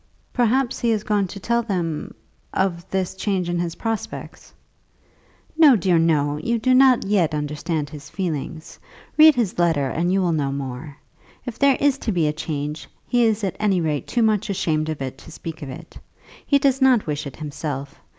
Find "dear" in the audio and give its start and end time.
5.75-5.99